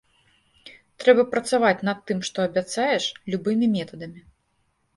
[1.03, 3.03] Трэба працаваць над тым, што абяцаеш,
[3.35, 4.21] любымі метадамі.